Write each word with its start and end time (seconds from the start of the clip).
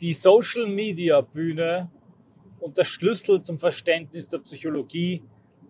die 0.00 0.14
Social 0.14 0.66
Media 0.66 1.20
Bühne 1.20 1.90
und 2.58 2.78
der 2.78 2.84
Schlüssel 2.84 3.40
zum 3.42 3.58
Verständnis 3.58 4.28
der 4.28 4.38
Psychologie 4.38 5.22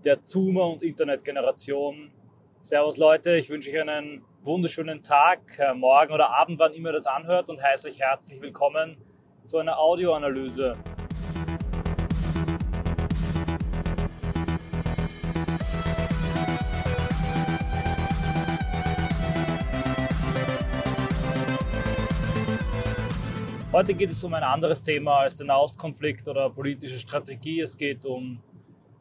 der 0.04 0.22
Zoomer 0.22 0.68
und 0.70 0.82
Internetgeneration. 0.82 2.12
Servus 2.60 2.96
Leute, 2.96 3.36
ich 3.36 3.50
wünsche 3.50 3.70
euch 3.70 3.80
einen 3.80 4.22
wunderschönen 4.42 5.02
Tag, 5.02 5.58
äh, 5.58 5.74
morgen 5.74 6.12
oder 6.12 6.30
Abend, 6.30 6.60
wann 6.60 6.72
immer 6.74 6.92
das 6.92 7.06
anhört 7.06 7.50
und 7.50 7.60
heiße 7.60 7.88
euch 7.88 7.98
herzlich 7.98 8.40
willkommen 8.40 8.98
zu 9.44 9.58
einer 9.58 9.78
Audioanalyse. 9.78 10.76
Heute 23.72 23.94
geht 23.94 24.10
es 24.10 24.24
um 24.24 24.34
ein 24.34 24.42
anderes 24.42 24.82
Thema 24.82 25.18
als 25.18 25.36
den 25.36 25.46
Nahostkonflikt 25.46 26.26
oder 26.26 26.50
politische 26.50 26.98
Strategie. 26.98 27.60
Es 27.60 27.76
geht 27.76 28.04
um 28.04 28.42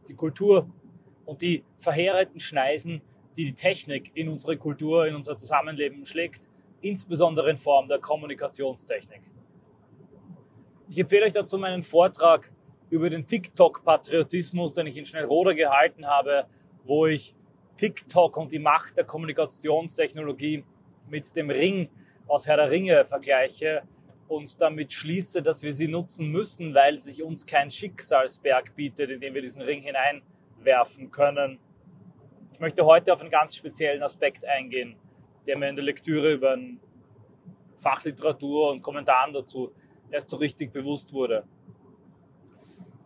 die 0.08 0.14
Kultur 0.14 0.70
und 1.26 1.42
die 1.42 1.64
verheerenden 1.80 2.40
Schneisen, 2.40 3.02
die 3.36 3.46
die 3.46 3.56
Technik 3.56 4.12
in 4.14 4.30
unsere 4.30 4.58
Kultur, 4.58 5.08
in 5.08 5.16
unser 5.16 5.36
Zusammenleben 5.38 6.06
schlägt, 6.06 6.52
insbesondere 6.82 7.50
in 7.50 7.58
Form 7.58 7.88
der 7.88 7.98
Kommunikationstechnik. 7.98 9.22
Ich 10.88 11.00
empfehle 11.00 11.26
euch 11.26 11.34
dazu 11.34 11.58
meinen 11.58 11.82
Vortrag 11.82 12.52
über 12.92 13.10
den 13.10 13.26
TikTok-Patriotismus, 13.26 14.76
den 14.76 14.86
ich 14.86 14.98
in 14.98 15.06
Schnellroda 15.06 15.54
gehalten 15.54 16.06
habe, 16.06 16.46
wo 16.84 17.08
ich 17.08 17.34
TikTok 17.78 18.38
und 18.38 18.52
die 18.52 18.60
Macht 18.60 18.98
der 18.98 19.06
Kommunikationstechnologie 19.06 20.64
mit 21.10 21.36
dem 21.36 21.50
Ring 21.50 21.90
aus 22.28 22.46
Herr 22.46 22.58
der 22.58 22.70
Ringe 22.70 23.04
vergleiche 23.06 23.82
und 24.30 24.62
damit 24.62 24.94
schließe, 24.94 25.42
dass 25.42 25.64
wir 25.64 25.74
sie 25.74 25.88
nutzen 25.88 26.32
müssen, 26.32 26.74
weil 26.76 26.98
sich 26.98 27.24
uns 27.24 27.46
kein 27.46 27.72
Schicksalsberg 27.72 28.76
bietet, 28.76 29.10
in 29.10 29.20
den 29.20 29.34
wir 29.34 29.42
diesen 29.42 29.62
Ring 29.62 29.82
hineinwerfen 29.82 31.10
können. 31.10 31.60
Ich 32.54 32.60
möchte 32.60 32.86
heute 32.86 33.12
auf 33.12 33.22
einen 33.22 33.32
ganz 33.32 33.56
speziellen 33.56 34.04
Aspekt 34.04 34.46
eingehen, 34.46 34.96
der 35.48 35.58
mir 35.58 35.70
in 35.70 35.76
der 35.76 35.84
Lektüre 35.84 36.32
über 36.32 36.58
Fachliteratur 37.76 38.70
und 38.70 38.84
Kommentaren 38.84 39.34
dazu 39.34 39.72
erst 40.12 40.30
so 40.30 40.38
richtig 40.38 40.72
bewusst 40.72 41.12
wurde. 41.12 41.44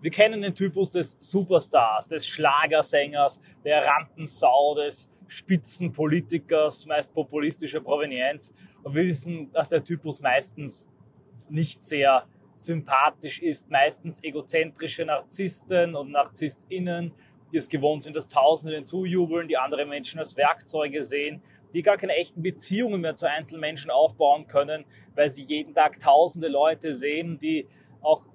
Wir 0.02 0.12
kennen 0.12 0.42
den 0.42 0.54
Typus 0.54 0.92
des 0.92 1.16
Superstars, 1.20 2.10
des 2.10 2.28
Schlagersängers, 2.28 3.40
der 3.64 3.86
Rampensau, 3.86 4.76
des 4.76 5.08
Spitzenpolitikers, 5.28 6.86
meist 6.86 7.14
populistischer 7.14 7.80
Provenienz. 7.80 8.52
Und 8.84 8.96
wir 8.96 9.06
wissen, 9.06 9.50
dass 9.54 9.70
der 9.70 9.82
Typus 9.82 10.20
meistens 10.20 10.86
nicht 11.50 11.84
sehr 11.84 12.28
sympathisch 12.56 13.40
ist, 13.40 13.70
meistens 13.70 14.24
egozentrische 14.24 15.06
Narzissten 15.06 15.96
und 15.96 16.12
Narzisstinnen, 16.12 17.14
die 17.52 17.58
es 17.58 17.70
gewohnt 17.70 18.04
sind, 18.04 18.16
dass 18.16 18.28
Tausende 18.28 18.74
den 18.74 18.86
zujubeln, 18.86 19.48
die 19.48 19.58
andere 19.58 19.86
Menschen 19.86 20.20
als 20.20 20.36
Werkzeuge 20.38 21.04
sehen, 21.04 21.42
die 21.74 21.82
gar 21.82 21.98
keine 21.98 22.16
echten 22.16 22.42
Beziehungen 22.42 23.02
mehr 23.02 23.16
zu 23.16 23.28
einzelnen 23.30 23.62
Menschen 23.62 23.92
aufbauen 23.92 24.48
können, 24.48 24.86
weil 25.16 25.30
sie 25.30 25.44
jeden 25.44 25.74
Tag 25.74 26.00
Tausende 26.00 26.48
Leute 26.48 26.94
sehen, 26.94 27.40
die 27.40 27.68
auch 28.02 28.28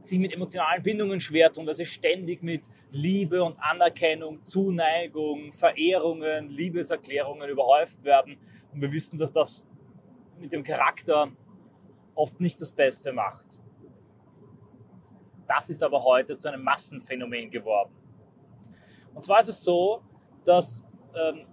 sich 0.00 0.18
mit 0.18 0.32
emotionalen 0.32 0.82
Bindungen 0.82 1.20
schwer 1.20 1.52
tun, 1.52 1.66
weil 1.66 1.74
sie 1.74 1.84
ständig 1.84 2.42
mit 2.42 2.62
Liebe 2.90 3.44
und 3.44 3.58
Anerkennung, 3.58 4.42
Zuneigung, 4.42 5.52
Verehrungen, 5.52 6.48
Liebeserklärungen 6.48 7.48
überhäuft 7.48 8.04
werden. 8.04 8.38
Und 8.72 8.80
wir 8.80 8.92
wissen, 8.92 9.18
dass 9.18 9.30
das 9.30 9.64
mit 10.38 10.52
dem 10.52 10.62
Charakter 10.62 11.30
oft 12.20 12.40
nicht 12.40 12.60
das 12.60 12.72
Beste 12.72 13.12
macht. 13.12 13.60
Das 15.48 15.70
ist 15.70 15.82
aber 15.82 16.04
heute 16.04 16.36
zu 16.36 16.48
einem 16.48 16.62
Massenphänomen 16.62 17.50
geworden. 17.50 17.92
Und 19.14 19.24
zwar 19.24 19.40
ist 19.40 19.48
es 19.48 19.64
so, 19.64 20.02
dass 20.44 20.84
ähm, 21.14 21.46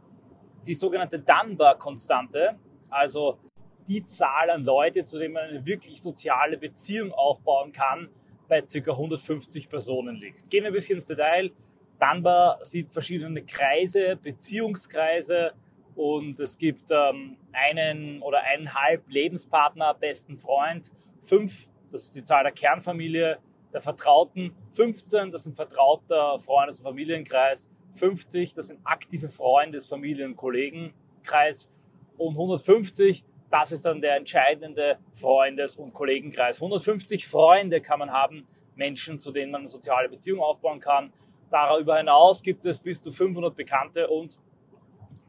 die 0.66 0.76
sogenannte 0.76 1.20
Dunbar-Konstante, 1.20 2.60
also 2.90 3.40
die 3.88 4.04
Zahl 4.04 4.50
an 4.50 4.64
Leute, 4.64 5.06
zu 5.06 5.18
denen 5.18 5.34
man 5.34 5.46
eine 5.46 5.66
wirklich 5.66 6.02
soziale 6.02 6.58
Beziehung 6.58 7.12
aufbauen 7.14 7.72
kann, 7.72 8.10
bei 8.48 8.62
ca. 8.62 8.92
150 8.92 9.70
Personen 9.70 10.16
liegt. 10.16 10.50
Gehen 10.50 10.64
wir 10.64 10.72
ein 10.72 10.74
bisschen 10.74 10.96
ins 10.96 11.06
Detail. 11.06 11.52
Dunbar 12.00 12.64
sieht 12.64 12.92
verschiedene 12.92 13.44
Kreise, 13.44 14.18
Beziehungskreise, 14.18 15.54
und 15.98 16.40
es 16.40 16.60
gibt 16.60 16.92
ähm, 16.92 17.38
einen 17.52 18.22
oder 18.22 18.44
eineinhalb 18.44 19.10
Lebenspartner, 19.10 19.96
besten 19.96 20.38
Freund, 20.38 20.92
fünf, 21.22 21.70
das 21.90 22.04
ist 22.04 22.16
die 22.16 22.24
Zahl 22.24 22.44
der 22.44 22.52
Kernfamilie, 22.52 23.40
der 23.74 23.82
Vertrauten, 23.82 24.54
15, 24.70 25.32
das 25.32 25.44
sind 25.44 25.56
vertrauter 25.56 26.38
Freundes- 26.38 26.80
und 26.80 26.84
Familienkreis, 26.84 27.72
50, 27.92 28.54
das 28.54 28.68
sind 28.68 28.80
aktive 28.84 29.28
Freundes-, 29.28 29.88
Familien- 29.88 30.32
und 30.32 30.36
Kollegenkreis 30.36 31.72
und 32.18 32.36
150, 32.36 33.26
das 33.50 33.72
ist 33.72 33.86
dann 33.86 34.00
der 34.00 34.18
entscheidende 34.18 35.00
Freundes- 35.14 35.78
und 35.78 35.94
Kollegenkreis. 35.94 36.62
150 36.62 37.26
Freunde 37.26 37.82
kann 37.82 37.98
man 37.98 38.12
haben, 38.12 38.46
Menschen, 38.76 39.18
zu 39.18 39.32
denen 39.32 39.52
man 39.52 39.62
eine 39.62 39.68
soziale 39.68 40.10
Beziehung 40.10 40.42
aufbauen 40.42 40.80
kann. 40.80 41.12
Darüber 41.50 41.98
hinaus 41.98 42.44
gibt 42.44 42.66
es 42.68 42.80
bis 42.80 43.02
zu 43.02 43.12
500 43.12 43.56
Bekannte 43.56 44.10
und 44.10 44.40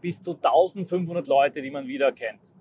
bis 0.00 0.20
zu 0.20 0.34
1500 0.34 1.26
Leute, 1.26 1.62
die 1.62 1.70
man 1.70 1.86
wiedererkennt. 1.86 2.54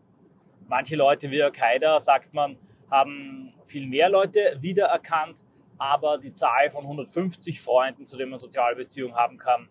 Manche 0.67 0.95
Leute 0.95 1.31
wie 1.31 1.41
Al-Qaida, 1.41 1.99
sagt 1.99 2.33
man, 2.33 2.57
haben 2.89 3.53
viel 3.65 3.87
mehr 3.87 4.09
Leute 4.09 4.57
wiedererkannt, 4.59 5.43
aber 5.77 6.17
die 6.17 6.31
Zahl 6.31 6.69
von 6.69 6.83
150 6.83 7.61
Freunden, 7.61 8.05
zu 8.05 8.17
denen 8.17 8.31
man 8.31 8.39
soziale 8.39 8.75
Beziehungen 8.75 9.15
haben 9.15 9.37
kann, 9.37 9.69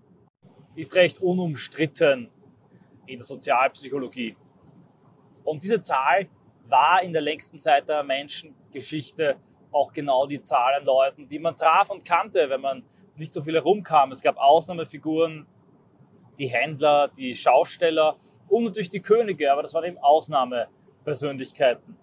ist 0.75 0.95
recht 0.95 1.21
unumstritten 1.21 2.31
in 3.07 3.19
der 3.19 3.27
Sozialpsychologie. 3.27 4.37
Und 5.45 5.63
diese 5.63 5.81
Zahl 5.81 6.29
war 6.69 7.03
in 7.03 7.13
der 7.13 7.23
längsten 7.23 7.59
Zeit 7.59 7.89
der 7.89 8.03
Menschengeschichte 8.03 9.37
auch 9.73 9.93
genau 9.93 10.27
die 10.27 10.41
Zahl 10.41 10.75
an 10.75 10.85
Leuten, 10.85 11.29
die 11.29 11.39
man 11.39 11.57
traf 11.57 11.91
und 11.91 12.05
kannte, 12.05 12.49
wenn 12.49 12.61
man 12.61 12.85
nicht 13.17 13.33
so 13.33 13.43
viel 13.43 13.55
herumkam. 13.55 14.13
Es 14.13 14.23
gab 14.23 14.37
Ausnahmefiguren 14.37 15.47
die 16.39 16.49
Händler, 16.49 17.09
die 17.09 17.35
Schausteller 17.35 18.17
und 18.49 18.65
natürlich 18.65 18.91
die 18.91 19.01
Könige, 19.01 19.53
aber 19.53 19.63
das 19.63 19.75
waren 19.75 19.85
eben 19.85 19.99
Ausnahmepersönlichkeiten. 19.99 21.97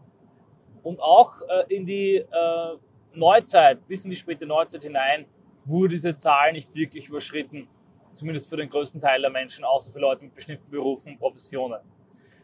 Und 0.83 1.01
auch 1.01 1.41
äh, 1.41 1.73
in 1.73 1.85
die 1.85 2.15
äh, 2.15 2.77
Neuzeit, 3.13 3.87
bis 3.87 4.03
in 4.03 4.09
die 4.09 4.15
späte 4.15 4.45
Neuzeit 4.45 4.83
hinein, 4.83 5.25
wurde 5.65 5.89
diese 5.89 6.15
Zahl 6.17 6.51
nicht 6.51 6.75
wirklich 6.75 7.07
überschritten, 7.07 7.67
zumindest 8.13 8.49
für 8.49 8.57
den 8.57 8.69
größten 8.69 8.99
Teil 8.99 9.21
der 9.21 9.29
Menschen, 9.29 9.63
außer 9.63 9.91
für 9.91 9.99
Leute 9.99 10.25
mit 10.25 10.35
bestimmten 10.35 10.69
Berufen 10.69 11.13
und 11.13 11.19
Professionen. 11.19 11.79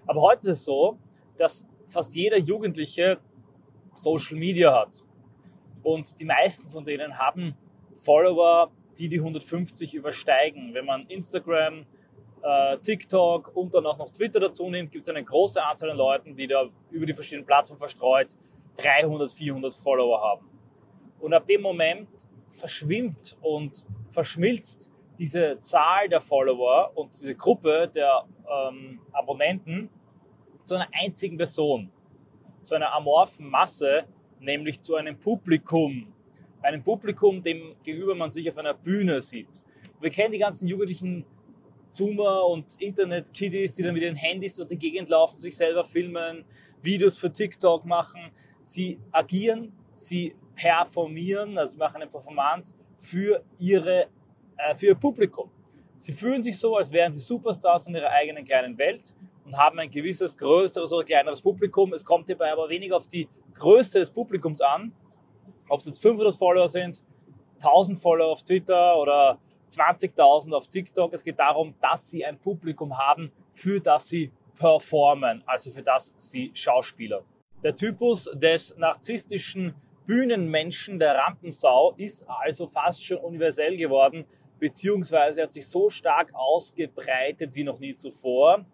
Aber 0.08 0.22
heute 0.22 0.50
ist 0.50 0.60
es 0.60 0.66
so, 0.66 0.98
dass 1.38 1.66
fast 1.88 2.16
jeder 2.16 2.38
Jugendliche 2.38 3.20
Social 3.94 4.38
Media 4.38 4.74
hat. 4.74 5.04
Und 5.84 6.20
die 6.20 6.26
meisten 6.26 6.70
von 6.70 6.86
denen 6.86 7.18
haben 7.18 7.56
Follower 7.94 8.72
die 9.00 9.10
die 9.10 9.20
150 9.20 9.96
übersteigen. 9.96 10.74
Wenn 10.74 10.86
man 10.86 11.06
Instagram, 11.08 11.86
äh, 12.42 12.78
TikTok 12.80 13.56
und 13.56 13.74
dann 13.74 13.86
auch 13.86 13.98
noch 13.98 14.12
Twitter 14.12 14.40
dazu 14.40 14.70
nimmt, 14.70 14.92
gibt 14.92 15.04
es 15.04 15.10
eine 15.10 15.24
große 15.24 15.64
Anzahl 15.64 15.92
an 15.92 15.98
Leuten, 15.98 16.36
die 16.36 16.48
da 16.48 16.70
über 16.92 17.06
die 17.06 17.14
verschiedenen 17.14 17.46
Plattformen 17.46 17.80
verstreut 17.80 18.36
300, 18.78 19.32
400 19.32 19.74
Follower 19.74 20.22
haben. 20.22 20.50
Und 21.20 21.34
ab 21.34 21.46
dem 21.48 21.62
Moment 21.62 22.08
verschwimmt 22.50 23.38
und 23.42 23.86
verschmilzt 24.09 24.92
diese 25.18 25.58
Zahl 25.58 26.08
der 26.08 26.22
Follower 26.22 26.92
und 26.96 27.14
diese 27.14 27.36
Gruppe 27.36 27.90
der 27.94 28.26
ähm, 28.50 29.02
Abonnenten 29.12 29.90
zu 30.64 30.76
einer 30.76 30.88
einzigen 30.94 31.38
Person, 31.38 31.92
zu 32.62 32.76
einer 32.76 32.94
amorphen 32.94 33.50
Masse, 33.50 34.06
nämlich 34.40 34.82
zu 34.82 34.96
einem 34.96 35.20
Publikum, 35.20 36.14
einem 36.61 36.84
Publikum, 36.84 37.41
dem 37.41 37.76
gegenüber 37.84 38.16
man 38.16 38.32
sich 38.32 38.50
auf 38.50 38.58
einer 38.58 38.73
Bühne 38.73 39.22
sieht. 39.22 39.64
Wir 40.00 40.09
kennen 40.09 40.32
die 40.32 40.40
ganzen 40.40 40.67
jugendlichen 40.67 41.26
Zoomer 41.90 42.46
und 42.46 42.79
Internet-Kiddies, 42.79 43.76
die 43.76 43.84
dann 43.84 43.94
mit 43.94 44.03
ihren 44.03 44.16
Handys 44.16 44.53
durch 44.53 44.70
die 44.70 44.78
Gegend 44.78 45.09
laufen, 45.09 45.40
sich 45.40 45.58
selber 45.58 45.84
filmen, 45.84 46.46
Videos 46.82 47.17
für 47.17 47.32
TikTok 47.32 47.85
machen. 47.85 48.32
Sie 48.61 49.00
agieren, 49.11 49.73
sie 49.94 50.35
performieren, 50.56 51.58
also 51.58 51.78
machen 51.78 52.02
eine 52.02 52.08
Performance 52.08 52.76
für, 52.97 53.44
ihre, 53.58 54.08
äh, 54.58 54.76
für 54.76 54.88
ihr 54.88 54.96
Publikum. 54.96 55.50
Sie 55.97 56.11
fühlen 56.11 56.41
sich 56.41 56.58
so, 56.58 56.78
als 56.78 56.91
wären 56.91 57.11
sie 57.11 57.20
Superstars 57.20 57.88
in 57.88 57.96
ihrer 57.96 58.09
eigenen 58.09 58.46
kleinen 58.46 58.78
Welt 58.78 59.14
und 59.46 59.58
haben 59.58 59.79
ein 59.79 59.90
gewisses 59.90 60.38
größeres 60.38 60.94
oder 60.94 61.03
kleineres 61.03 61.41
Publikum. 61.41 61.91
Es 61.94 62.06
kommt 62.06 62.28
hierbei 62.28 62.52
aber 62.52 62.70
weniger 62.70 62.96
auf 62.96 63.08
die 63.08 63.28
Größe 63.53 64.00
des 64.00 64.11
Publikums 64.11 64.61
an, 64.61 64.94
ob 65.70 65.80
es 65.80 65.86
jetzt 65.86 66.02
500 66.02 66.36
Follower 66.36 66.68
sind, 66.68 67.04
1000 67.56 68.00
Follower 68.00 68.32
auf 68.32 68.44
Twitter 68.44 68.98
oder 68.98 69.40
20.000 69.70 70.54
auf 70.54 70.68
TikTok. 70.68 71.14
Es 71.14 71.24
geht 71.24 71.40
darum, 71.40 71.76
dass 71.82 72.10
sie 72.10 72.26
ein 72.26 72.40
Publikum 72.40 72.98
haben, 72.98 73.32
für 73.52 73.80
das 73.80 74.08
sie 74.08 74.32
performen, 74.58 75.44
also 75.46 75.72
für 75.72 75.84
das 75.84 76.14
sie 76.18 76.52
Schauspieler. 76.54 77.24
Der 77.64 77.76
Typus 77.76 78.30
des 78.34 78.76
narzisstischen 78.78 79.76
Bühnenmenschen, 80.06 80.98
der 80.98 81.16
Rampensau, 81.16 81.94
ist 81.98 82.26
also 82.28 82.68
fast 82.68 83.04
schon 83.04 83.18
universell 83.18 83.78
geworden, 83.78 84.26
beziehungsweise 84.60 85.44
hat 85.44 85.54
sich 85.54 85.68
so 85.68 85.90
stark 85.90 86.32
ausgebreitet 86.34 87.56
wie 87.56 87.64
noch 87.64 87.80
nie 87.80 87.96
zuvor. 87.96 88.66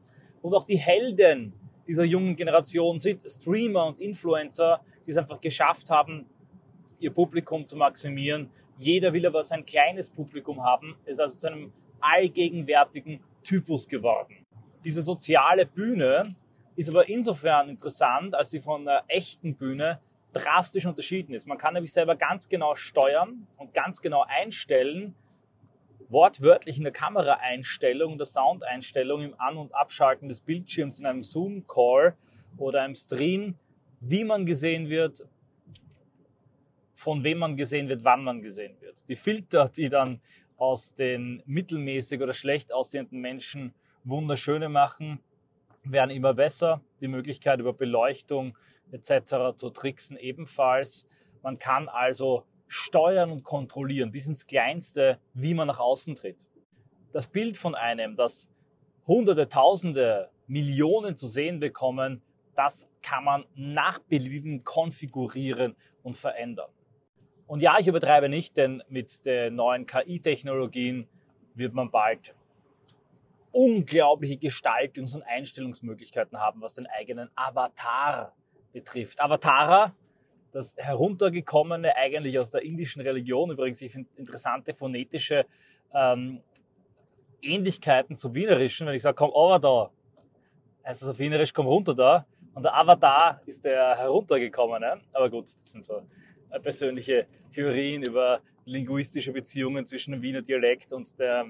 Und 0.41 0.53
auch 0.53 0.63
die 0.63 0.77
Helden 0.77 1.53
dieser 1.87 2.03
jungen 2.03 2.35
Generation 2.35 2.99
sind 2.99 3.21
Streamer 3.21 3.85
und 3.85 3.99
Influencer, 3.99 4.81
die 5.05 5.11
es 5.11 5.17
einfach 5.17 5.41
geschafft 5.41 5.89
haben, 5.89 6.25
ihr 6.99 7.11
Publikum 7.11 7.65
zu 7.65 7.77
maximieren. 7.77 8.49
Jeder 8.77 9.13
will 9.13 9.25
aber 9.25 9.43
sein 9.43 9.65
kleines 9.65 10.09
Publikum 10.09 10.63
haben, 10.63 10.95
ist 11.05 11.19
also 11.19 11.37
zu 11.37 11.47
einem 11.47 11.71
allgegenwärtigen 11.99 13.21
Typus 13.43 13.87
geworden. 13.87 14.45
Diese 14.83 15.01
soziale 15.01 15.65
Bühne 15.65 16.35
ist 16.75 16.89
aber 16.89 17.07
insofern 17.07 17.69
interessant, 17.69 18.35
als 18.35 18.51
sie 18.51 18.59
von 18.59 18.87
einer 18.87 19.03
echten 19.07 19.55
Bühne 19.55 19.99
drastisch 20.33 20.85
unterschieden 20.85 21.33
ist. 21.33 21.47
Man 21.47 21.57
kann 21.57 21.73
nämlich 21.73 21.93
selber 21.93 22.15
ganz 22.15 22.49
genau 22.49 22.75
steuern 22.75 23.47
und 23.57 23.73
ganz 23.73 24.01
genau 24.01 24.25
einstellen, 24.27 25.15
wortwörtlich 26.09 26.77
in 26.77 26.83
der 26.83 26.91
Kameraeinstellung, 26.91 28.17
der 28.17 28.25
Soundeinstellung, 28.25 29.21
im 29.21 29.39
An- 29.39 29.57
und 29.57 29.73
Abschalten 29.73 30.27
des 30.27 30.41
Bildschirms 30.41 30.99
in 30.99 31.05
einem 31.05 31.23
Zoom-Call 31.23 32.15
oder 32.57 32.81
einem 32.81 32.95
Stream, 32.95 33.55
wie 34.01 34.23
man 34.23 34.45
gesehen 34.45 34.89
wird, 34.89 35.25
von 36.95 37.23
wem 37.23 37.39
man 37.39 37.57
gesehen 37.57 37.89
wird, 37.89 38.03
wann 38.03 38.23
man 38.23 38.41
gesehen 38.41 38.79
wird. 38.79 39.07
Die 39.07 39.15
Filter, 39.15 39.69
die 39.69 39.89
dann 39.89 40.21
aus 40.57 40.95
den 40.95 41.43
mittelmäßig 41.45 42.21
oder 42.21 42.33
schlecht 42.33 42.73
aussehenden 42.73 43.19
Menschen 43.19 43.73
wunderschöne 44.03 44.69
machen, 44.69 45.19
werden 45.83 46.09
immer 46.09 46.33
besser. 46.33 46.81
Die 47.01 47.07
Möglichkeit 47.07 47.59
über 47.59 47.73
Beleuchtung 47.73 48.57
etc. 48.91 49.55
zu 49.55 49.69
tricksen 49.69 50.17
ebenfalls. 50.17 51.07
Man 51.43 51.59
kann 51.59 51.89
also 51.89 52.45
steuern 52.67 53.31
und 53.31 53.43
kontrollieren 53.43 54.11
bis 54.11 54.27
ins 54.27 54.47
Kleinste, 54.47 55.19
wie 55.33 55.53
man 55.53 55.67
nach 55.67 55.79
außen 55.79 56.15
tritt. 56.15 56.47
Das 57.11 57.27
Bild 57.27 57.57
von 57.57 57.75
einem, 57.75 58.15
das 58.15 58.49
Hunderte, 59.05 59.47
Tausende, 59.47 60.29
Millionen 60.47 61.15
zu 61.15 61.27
sehen 61.27 61.59
bekommen, 61.59 62.21
das 62.55 62.89
kann 63.03 63.23
man 63.23 63.45
nach 63.55 63.99
Belieben 63.99 64.63
konfigurieren 64.63 65.75
und 66.03 66.15
verändern. 66.15 66.69
Und 67.47 67.61
ja, 67.61 67.77
ich 67.79 67.87
übertreibe 67.87 68.29
nicht, 68.29 68.57
denn 68.57 68.83
mit 68.89 69.25
den 69.25 69.55
neuen 69.55 69.85
KI-Technologien 69.85 71.07
wird 71.53 71.73
man 71.73 71.91
bald 71.91 72.33
unglaubliche 73.51 74.35
Gestaltungs- 74.35 75.15
und 75.15 75.23
Einstellungsmöglichkeiten 75.23 76.39
haben, 76.39 76.61
was 76.61 76.73
den 76.73 76.87
eigenen 76.87 77.29
Avatar 77.35 78.33
betrifft. 78.73 79.21
Avatara, 79.21 79.95
das 80.51 80.75
heruntergekommene 80.77 81.95
eigentlich 81.95 82.37
aus 82.39 82.51
der 82.51 82.63
indischen 82.63 83.01
Religion, 83.01 83.51
übrigens, 83.51 83.81
ich 83.81 83.91
finde 83.91 84.09
interessante 84.15 84.73
phonetische 84.73 85.45
ähm, 85.93 86.41
Ähnlichkeiten 87.41 88.15
zum 88.15 88.33
Wienerischen, 88.33 88.87
wenn 88.87 88.95
ich 88.95 89.03
sage, 89.03 89.15
komm 89.15 89.31
da, 89.61 89.91
heißt 90.85 91.01
das 91.01 91.09
auf 91.09 91.19
Wienerisch, 91.19 91.53
komm 91.53 91.67
runter 91.67 91.93
da. 91.93 92.25
Und 92.53 92.63
der 92.63 92.75
Avatar 92.75 93.41
ist 93.45 93.65
der 93.65 93.97
heruntergekommene. 93.97 95.01
Aber 95.13 95.29
gut, 95.29 95.45
das 95.45 95.71
sind 95.71 95.83
so 95.83 96.03
persönliche 96.61 97.27
Theorien 97.51 98.03
über 98.03 98.41
linguistische 98.65 99.31
Beziehungen 99.31 99.85
zwischen 99.85 100.11
dem 100.11 100.21
Wiener 100.21 100.41
Dialekt 100.41 100.91
und 100.93 101.17
der, 101.19 101.45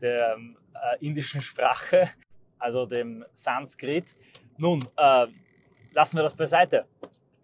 der 0.00 0.36
äh, 0.74 1.06
indischen 1.06 1.40
Sprache, 1.40 2.08
also 2.58 2.86
dem 2.86 3.24
Sanskrit. 3.32 4.14
Nun, 4.56 4.86
äh, 4.96 5.26
lassen 5.92 6.16
wir 6.16 6.22
das 6.22 6.34
beiseite. 6.34 6.86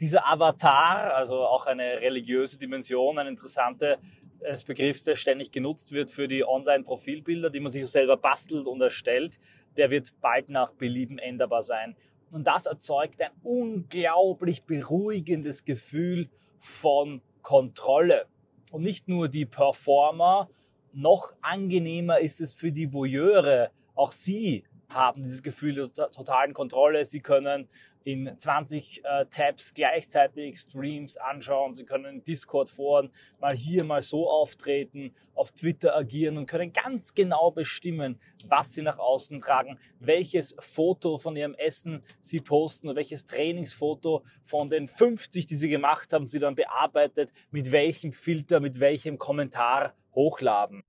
Dieser 0.00 0.26
Avatar, 0.26 1.14
also 1.14 1.36
auch 1.46 1.66
eine 1.66 2.00
religiöse 2.00 2.58
Dimension, 2.58 3.18
eine 3.18 3.30
interessante 3.30 3.98
des 4.44 4.64
Begriffs, 4.64 5.04
der 5.04 5.16
ständig 5.16 5.50
genutzt 5.50 5.92
wird 5.92 6.10
für 6.10 6.28
die 6.28 6.44
Online-Profilbilder, 6.46 7.50
die 7.50 7.60
man 7.60 7.72
sich 7.72 7.86
selber 7.86 8.16
bastelt 8.16 8.66
und 8.66 8.80
erstellt, 8.80 9.38
der 9.76 9.90
wird 9.90 10.12
bald 10.20 10.48
nach 10.48 10.72
Belieben 10.72 11.18
änderbar 11.18 11.62
sein. 11.62 11.96
Und 12.34 12.48
das 12.48 12.66
erzeugt 12.66 13.22
ein 13.22 13.30
unglaublich 13.44 14.64
beruhigendes 14.64 15.64
Gefühl 15.64 16.28
von 16.58 17.22
Kontrolle. 17.42 18.26
Und 18.72 18.82
nicht 18.82 19.06
nur 19.06 19.28
die 19.28 19.46
Performer, 19.46 20.48
noch 20.92 21.32
angenehmer 21.42 22.18
ist 22.18 22.40
es 22.40 22.52
für 22.52 22.72
die 22.72 22.92
Voyeure. 22.92 23.70
Auch 23.94 24.10
sie 24.10 24.64
haben 24.88 25.22
dieses 25.22 25.44
Gefühl 25.44 25.74
der 25.74 26.10
totalen 26.10 26.54
Kontrolle. 26.54 27.04
Sie 27.04 27.20
können 27.20 27.68
in 28.04 28.30
20 28.36 29.02
äh, 29.02 29.26
Tabs 29.30 29.72
gleichzeitig 29.72 30.58
Streams 30.58 31.16
anschauen. 31.16 31.74
Sie 31.74 31.84
können 31.84 32.04
in 32.04 32.22
Discord-Foren 32.22 33.10
mal 33.40 33.54
hier, 33.54 33.82
mal 33.84 34.02
so 34.02 34.28
auftreten, 34.28 35.14
auf 35.34 35.52
Twitter 35.52 35.96
agieren 35.96 36.36
und 36.36 36.46
können 36.46 36.72
ganz 36.72 37.14
genau 37.14 37.50
bestimmen, 37.50 38.20
was 38.46 38.74
sie 38.74 38.82
nach 38.82 38.98
außen 38.98 39.40
tragen, 39.40 39.78
welches 39.98 40.54
Foto 40.58 41.18
von 41.18 41.34
ihrem 41.34 41.54
Essen 41.54 42.02
sie 42.20 42.40
posten 42.40 42.88
und 42.88 42.96
welches 42.96 43.24
Trainingsfoto 43.24 44.22
von 44.42 44.68
den 44.68 44.86
50, 44.86 45.46
die 45.46 45.56
sie 45.56 45.70
gemacht 45.70 46.12
haben, 46.12 46.26
sie 46.26 46.38
dann 46.38 46.54
bearbeitet, 46.54 47.30
mit 47.50 47.72
welchem 47.72 48.12
Filter, 48.12 48.60
mit 48.60 48.80
welchem 48.80 49.16
Kommentar 49.16 49.94
hochladen. 50.14 50.84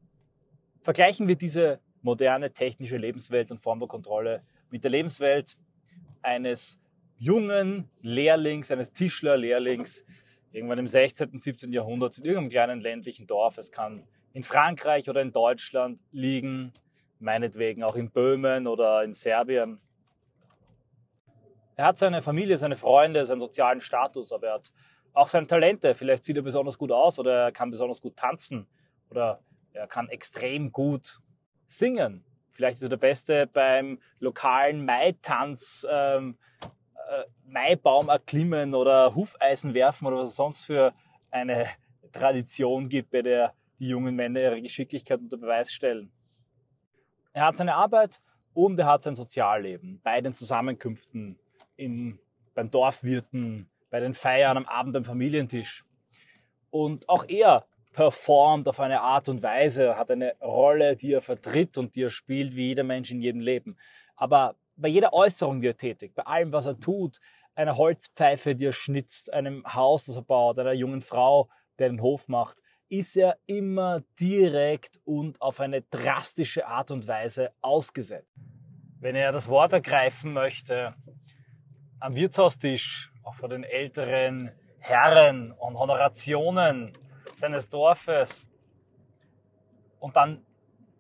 Vergleichen 0.82 1.28
wir 1.28 1.36
diese 1.36 1.80
moderne 2.02 2.52
technische 2.52 2.98
Lebenswelt 2.98 3.52
und 3.52 3.58
Form 3.58 3.80
der 3.80 3.88
Kontrolle 3.88 4.44
mit 4.70 4.84
der 4.84 4.92
Lebenswelt 4.92 5.58
eines 6.22 6.80
jungen 7.18 7.90
Lehrlings, 8.02 8.72
eines 8.72 8.92
Tischlerlehrlings, 8.94 10.06
irgendwann 10.52 10.80
im 10.80 10.88
16., 10.88 11.38
17. 11.38 11.72
Jahrhundert 11.72 12.18
in 12.18 12.26
irgendeinem 12.26 12.50
kleinen 12.50 12.82
ländlichen 12.82 13.28
Dorf. 13.28 13.58
Es 13.58 13.72
kann 13.72 14.04
in 14.34 14.44
Frankreich 14.44 15.10
oder 15.10 15.22
in 15.22 15.32
Deutschland 15.32 16.00
liegen, 16.12 16.72
meinetwegen 17.20 17.84
auch 17.84 17.96
in 17.96 18.12
Böhmen 18.12 18.68
oder 18.68 19.04
in 19.04 19.14
Serbien. 19.14 19.80
Er 21.76 21.88
hat 21.88 21.98
seine 21.98 22.22
Familie, 22.22 22.58
seine 22.58 22.76
Freunde, 22.76 23.26
seinen 23.26 23.42
sozialen 23.42 23.82
Status, 23.82 24.32
aber 24.32 24.48
er 24.48 24.54
hat 24.56 24.72
auch 25.14 25.30
seine 25.30 25.48
Talente. 25.48 25.94
Vielleicht 25.94 26.24
sieht 26.24 26.38
er 26.38 26.44
besonders 26.44 26.78
gut 26.78 26.92
aus 26.92 27.20
oder 27.20 27.46
er 27.46 27.52
kann 27.52 27.72
besonders 27.72 28.02
gut 28.02 28.16
tanzen 28.16 28.68
oder 29.10 29.40
er 29.74 29.88
kann 29.88 30.08
extrem 30.10 30.72
gut 30.72 31.20
singen. 31.66 32.24
Vielleicht 32.50 32.78
ist 32.78 32.84
er 32.84 32.90
der 32.90 32.98
Beste 32.98 33.48
beim 33.48 34.00
lokalen 34.20 34.86
Maitanz, 34.86 35.86
ähm, 35.90 36.38
äh, 36.62 36.68
Maibaum 37.46 38.10
erklimmen 38.10 38.74
oder 38.74 39.14
Hufeisen 39.16 39.74
werfen 39.74 40.08
oder 40.08 40.18
was 40.18 40.30
es 40.30 40.36
sonst 40.36 40.64
für 40.64 40.94
eine 41.32 41.68
Tradition 42.12 42.90
gibt, 42.90 43.12
bei 43.12 43.22
der 43.22 43.54
die 43.80 43.90
jungen 43.90 44.16
Männer 44.16 44.42
ihre 44.42 44.62
Geschicklichkeit 44.62 45.20
unter 45.20 45.38
Beweis 45.38 45.72
stellen. 45.72 46.12
Er 47.34 47.46
hat 47.46 47.58
seine 47.58 47.76
Arbeit 47.76 48.22
und 48.54 48.80
er 48.80 48.86
hat 48.86 49.04
sein 49.04 49.16
Sozialleben 49.16 50.00
bei 50.04 50.22
den 50.22 50.34
Zusammenkünften, 50.34 51.38
in, 51.76 52.20
beim 52.54 52.72
Dorfwirten, 52.72 53.70
bei 53.90 54.00
den 54.00 54.14
Feiern 54.14 54.58
am 54.58 54.66
Abend 54.66 54.94
beim 54.94 55.04
Familientisch. 55.04 55.84
Und 56.70 57.08
auch 57.10 57.26
er 57.28 57.66
performt 57.92 58.68
auf 58.68 58.80
eine 58.80 59.02
Art 59.02 59.30
und 59.30 59.44
Weise, 59.44 59.98
hat 59.98 60.12
eine 60.12 60.36
Rolle, 60.42 60.96
die 60.96 61.14
er 61.14 61.22
vertritt 61.22 61.78
und 61.78 61.96
die 61.96 62.04
er 62.04 62.10
spielt, 62.10 62.56
wie 62.56 62.68
jeder 62.68 62.84
Mensch 62.84 63.12
in 63.12 63.22
jedem 63.22 63.42
Leben. 63.42 63.78
Aber 64.16 64.56
bei 64.76 64.88
jeder 64.88 65.14
Äußerung, 65.14 65.62
die 65.62 65.68
er 65.68 65.78
tätigt, 65.78 66.16
bei 66.16 66.24
allem, 66.24 66.52
was 66.52 66.66
er 66.66 66.80
tut, 66.80 67.20
einer 67.56 67.78
Holzpfeife, 67.78 68.56
die 68.56 68.66
er 68.68 68.74
schnitzt, 68.74 69.32
einem 69.34 69.64
Haus, 69.74 70.06
das 70.06 70.18
er 70.18 70.24
baut, 70.24 70.60
einer 70.60 70.74
jungen 70.74 71.02
Frau, 71.02 71.50
der 71.80 71.90
den 71.90 72.02
Hof 72.02 72.28
macht, 72.28 72.58
ist 72.90 73.18
er 73.18 73.38
immer 73.48 74.04
direkt 74.20 75.00
und 75.06 75.42
auf 75.42 75.60
eine 75.60 75.82
drastische 75.82 76.68
Art 76.68 76.92
und 76.92 77.08
Weise 77.08 77.52
ausgesetzt. 77.62 78.34
Wenn 79.00 79.16
er 79.16 79.32
das 79.32 79.48
Wort 79.48 79.74
ergreifen 79.74 80.34
möchte, 80.34 80.96
am 82.00 82.16
Wirtshaustisch, 82.16 83.12
auch 83.24 83.36
vor 83.36 83.50
den 83.50 83.64
älteren 83.64 84.52
Herren 84.80 85.52
und 85.52 85.78
Honorationen 85.78 86.94
seines 87.34 87.70
Dorfes 87.70 88.48
und 90.00 90.16
dann 90.16 90.45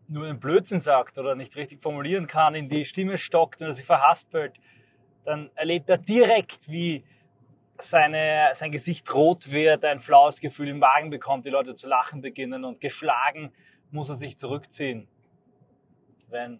nur 0.07 0.25
einen 0.25 0.39
Blödsinn 0.39 0.79
sagt 0.79 1.17
oder 1.17 1.35
nicht 1.35 1.55
richtig 1.55 1.81
formulieren 1.81 2.27
kann, 2.27 2.55
in 2.55 2.69
die 2.69 2.85
Stimme 2.85 3.17
stockt 3.17 3.61
und 3.61 3.67
er 3.67 3.73
sich 3.73 3.85
verhaspelt, 3.85 4.53
dann 5.23 5.49
erlebt 5.55 5.89
er 5.89 5.97
direkt, 5.97 6.69
wie 6.69 7.03
seine, 7.79 8.51
sein 8.53 8.71
Gesicht 8.71 9.13
rot 9.13 9.51
wird, 9.51 9.83
ein 9.83 9.99
flaues 9.99 10.39
Gefühl 10.39 10.69
im 10.69 10.79
Magen 10.79 11.09
bekommt, 11.09 11.45
die 11.45 11.49
Leute 11.49 11.75
zu 11.75 11.87
lachen 11.87 12.21
beginnen 12.21 12.63
und 12.63 12.79
geschlagen 12.79 13.51
muss 13.91 14.09
er 14.09 14.15
sich 14.15 14.37
zurückziehen. 14.37 15.07
Wenn 16.29 16.59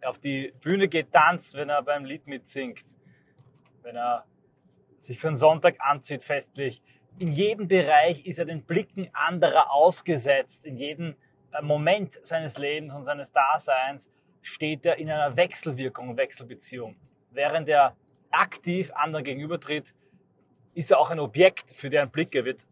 er 0.00 0.10
auf 0.10 0.18
die 0.18 0.52
Bühne 0.60 0.88
geht, 0.88 1.12
tanzt, 1.12 1.54
wenn 1.54 1.68
er 1.68 1.82
beim 1.82 2.04
Lied 2.04 2.26
mitsingt, 2.26 2.84
wenn 3.82 3.96
er 3.96 4.24
sich 4.98 5.18
für 5.18 5.28
einen 5.28 5.36
Sonntag 5.36 5.76
anzieht 5.78 6.22
festlich. 6.22 6.82
In 7.18 7.32
jedem 7.32 7.68
Bereich 7.68 8.26
ist 8.26 8.38
er 8.38 8.44
den 8.44 8.64
Blicken 8.64 9.08
anderer 9.12 9.72
ausgesetzt, 9.72 10.66
in 10.66 10.76
jedem 10.76 11.16
Moment 11.62 12.18
seines 12.26 12.58
Lebens 12.58 12.94
und 12.94 13.04
seines 13.04 13.32
Daseins 13.32 14.10
steht 14.42 14.86
er 14.86 14.98
in 14.98 15.10
einer 15.10 15.36
Wechselwirkung, 15.36 16.16
Wechselbeziehung. 16.16 16.96
Während 17.30 17.68
er 17.68 17.96
aktiv 18.30 18.90
anderen 18.94 19.24
gegenübertritt, 19.24 19.94
ist 20.74 20.90
ja 20.90 20.96
auch 20.96 21.10
ein 21.10 21.18
Objekt 21.18 21.72
für 21.72 21.90
deren 21.90 22.10
Blicke, 22.10 22.44
wird 22.44 22.66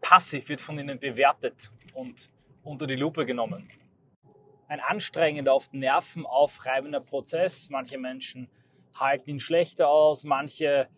passiv, 0.00 0.48
wird 0.48 0.60
von 0.60 0.78
ihnen 0.78 0.98
bewertet 0.98 1.70
und 1.94 2.30
unter 2.62 2.86
die 2.86 2.96
Lupe 2.96 3.24
genommen. 3.24 3.68
Ein 4.66 4.80
anstrengender, 4.80 5.54
oft 5.54 5.72
nervenaufreibender 5.72 7.00
Prozess. 7.00 7.70
Manche 7.70 7.96
Menschen 7.96 8.50
halten 8.94 9.30
ihn 9.30 9.40
schlechter 9.40 9.88
aus, 9.88 10.24
manche 10.24 10.88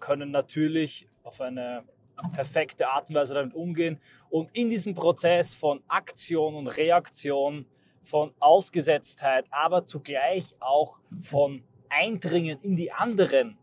können 0.00 0.30
natürlich 0.30 1.08
auf 1.24 1.40
eine 1.40 1.84
perfekte 2.32 2.88
Art 2.88 3.08
und 3.08 3.16
Weise 3.16 3.34
damit 3.34 3.54
umgehen. 3.54 4.00
Und 4.30 4.54
in 4.56 4.70
diesem 4.70 4.94
Prozess 4.94 5.54
von 5.54 5.82
Aktion 5.88 6.54
und 6.54 6.66
Reaktion, 6.66 7.66
von 8.02 8.32
Ausgesetztheit, 8.40 9.46
aber 9.50 9.84
zugleich 9.84 10.54
auch 10.60 11.00
von 11.20 11.62
Eindringen 11.90 12.58
in 12.62 12.76
die 12.76 12.90
anderen, 12.90 13.58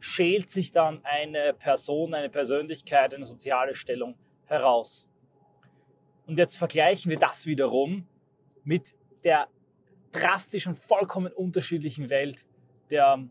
schält 0.00 0.50
sich 0.50 0.70
dann 0.70 1.00
eine 1.04 1.52
Person, 1.54 2.14
eine 2.14 2.30
Persönlichkeit, 2.30 3.14
eine 3.14 3.24
soziale 3.26 3.74
Stellung 3.74 4.14
heraus. 4.46 5.08
Und 6.26 6.38
jetzt 6.38 6.56
vergleichen 6.56 7.10
wir 7.10 7.18
das 7.18 7.46
wiederum 7.46 8.06
mit 8.62 8.94
der 9.24 9.48
drastischen, 10.12 10.74
vollkommen 10.74 11.32
unterschiedlichen 11.32 12.10
Welt 12.10 12.46
der, 12.90 13.26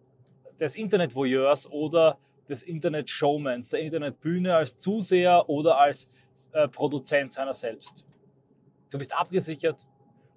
des 0.59 0.75
Internet-Voyeurs 0.75 1.71
oder 1.71 2.17
des 2.49 2.63
Internet-Showmans, 2.63 3.69
der 3.69 3.81
Internetbühne 3.81 4.55
als 4.55 4.77
Zuseher 4.77 5.49
oder 5.49 5.79
als 5.79 6.07
äh, 6.53 6.67
Produzent 6.67 7.33
seiner 7.33 7.53
selbst. 7.53 8.05
Du 8.89 8.97
bist 8.97 9.15
abgesichert, 9.15 9.85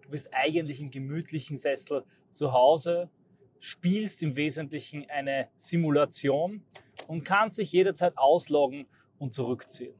du 0.02 0.10
bist 0.10 0.28
eigentlich 0.32 0.80
im 0.80 0.90
gemütlichen 0.90 1.56
Sessel 1.56 2.04
zu 2.30 2.52
Hause, 2.52 3.10
spielst 3.60 4.22
im 4.22 4.36
Wesentlichen 4.36 5.08
eine 5.08 5.48
Simulation 5.56 6.64
und 7.06 7.24
kannst 7.24 7.58
dich 7.58 7.72
jederzeit 7.72 8.16
ausloggen 8.16 8.86
und 9.18 9.32
zurückziehen. 9.32 9.94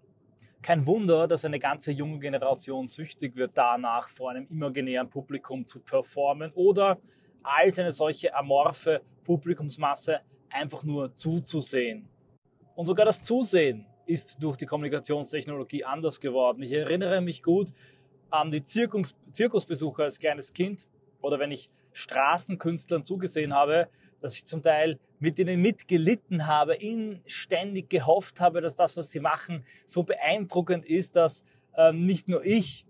Kein 0.63 0.87
Wunder, 0.87 1.27
dass 1.27 1.45
eine 1.45 1.59
ganze 1.59 1.91
junge 1.93 2.19
Generation 2.19 2.87
süchtig 2.87 3.37
wird 3.37 3.53
danach, 3.55 4.09
vor 4.09 4.31
einem 4.31 4.47
imaginären 4.49 5.09
Publikum 5.09 5.65
zu 5.65 5.81
performen 5.81 6.53
oder 6.55 6.99
als 7.43 7.79
eine 7.79 7.93
solche 7.93 8.35
amorphe 8.35 9.01
Publikumsmasse 9.25 10.21
einfach 10.51 10.83
nur 10.85 11.15
zuzusehen. 11.15 12.09
Und 12.75 12.87
sogar 12.87 13.07
das 13.07 13.23
Zusehen 13.23 13.87
ist 14.07 14.43
durch 14.43 14.57
die 14.57 14.67
Kommunikationstechnologie 14.67 15.85
anders 15.85 16.21
geworden. 16.21 16.63
Ich 16.63 16.73
erinnere 16.73 17.21
mich 17.21 17.43
gut 17.43 17.73
an 18.31 18.51
die 18.51 18.63
Zirkus, 18.63 19.15
Zirkusbesucher 19.31 20.05
als 20.05 20.19
kleines 20.19 20.53
Kind 20.53 20.89
oder 21.21 21.39
wenn 21.39 21.51
ich 21.51 21.71
Straßenkünstlern 21.93 23.05
zugesehen 23.05 23.55
habe, 23.55 23.89
dass 24.21 24.35
ich 24.35 24.47
zum 24.47 24.63
Teil 24.63 24.99
mit 25.19 25.39
ihnen 25.39 25.61
mitgelitten 25.61 26.47
habe, 26.47 26.77
ihnen 26.77 27.23
ständig 27.27 27.91
gehofft 27.91 28.41
habe, 28.41 28.61
dass 28.61 28.75
das, 28.75 28.97
was 28.97 29.11
sie 29.11 29.21
machen, 29.21 29.65
so 29.87 30.03
beeindruckend 30.03 30.85
ist, 30.85 31.17
dass 31.17 31.45
ähm, 31.77 32.07
nicht 32.07 32.29
nur 32.29 32.45
ich 32.45 32.87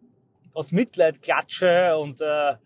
aus 0.53 0.73
Mitleid 0.73 1.23
klatsche 1.23 1.97
und 1.97 2.21
äh, 2.21 2.53
äh 2.53 2.57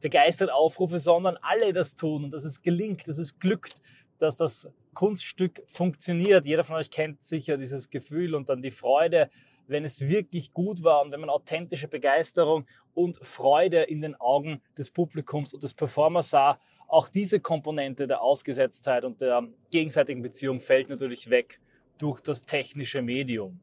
begeistert 0.00 0.52
aufrufe, 0.52 0.98
sondern 0.98 1.38
alle 1.40 1.72
das 1.72 1.94
tun 1.94 2.24
und 2.24 2.34
dass 2.34 2.44
es 2.44 2.62
gelingt, 2.62 3.08
dass 3.08 3.18
es 3.18 3.38
glückt, 3.38 3.80
dass 4.24 4.36
das 4.36 4.70
Kunststück 4.94 5.62
funktioniert. 5.68 6.46
Jeder 6.46 6.64
von 6.64 6.76
euch 6.76 6.90
kennt 6.90 7.22
sicher 7.22 7.56
dieses 7.56 7.90
Gefühl 7.90 8.34
und 8.34 8.48
dann 8.48 8.62
die 8.62 8.70
Freude, 8.70 9.30
wenn 9.66 9.84
es 9.84 10.08
wirklich 10.08 10.52
gut 10.52 10.82
war 10.82 11.02
und 11.02 11.12
wenn 11.12 11.20
man 11.20 11.30
authentische 11.30 11.88
Begeisterung 11.88 12.66
und 12.94 13.18
Freude 13.24 13.82
in 13.82 14.02
den 14.02 14.14
Augen 14.16 14.62
des 14.76 14.90
Publikums 14.90 15.54
und 15.54 15.62
des 15.62 15.74
Performers 15.74 16.30
sah. 16.30 16.58
Auch 16.88 17.08
diese 17.08 17.40
Komponente 17.40 18.06
der 18.06 18.22
Ausgesetztheit 18.22 19.04
und 19.04 19.20
der 19.20 19.48
gegenseitigen 19.70 20.22
Beziehung 20.22 20.60
fällt 20.60 20.88
natürlich 20.88 21.30
weg 21.30 21.60
durch 21.98 22.20
das 22.20 22.44
technische 22.44 23.02
Medium. 23.02 23.60